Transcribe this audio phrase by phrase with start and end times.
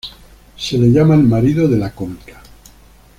[0.57, 2.41] Se le llama el marido de la cómica.